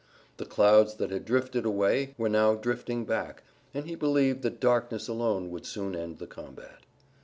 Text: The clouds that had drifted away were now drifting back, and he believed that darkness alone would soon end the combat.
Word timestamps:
The 0.37 0.47
clouds 0.47 0.95
that 0.95 1.11
had 1.11 1.25
drifted 1.25 1.63
away 1.63 2.15
were 2.17 2.27
now 2.27 2.55
drifting 2.55 3.05
back, 3.05 3.43
and 3.71 3.85
he 3.87 3.93
believed 3.93 4.41
that 4.41 4.59
darkness 4.59 5.07
alone 5.07 5.51
would 5.51 5.67
soon 5.67 5.95
end 5.95 6.17
the 6.17 6.25
combat. 6.25 6.79